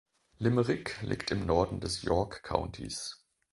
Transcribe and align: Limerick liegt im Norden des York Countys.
Limerick 0.39 0.99
liegt 1.03 1.29
im 1.29 1.45
Norden 1.45 1.79
des 1.79 2.01
York 2.01 2.41
Countys. 2.41 3.23